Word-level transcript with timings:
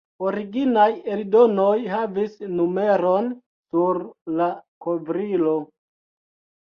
Originaj 0.27 0.85
eldonoj 1.15 1.75
havis 1.95 2.33
numeron 2.61 3.29
sur 3.75 4.03
la 4.41 4.49
kovrilo. 4.87 5.55